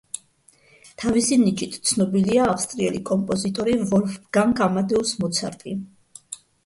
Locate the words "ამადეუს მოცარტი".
4.69-5.77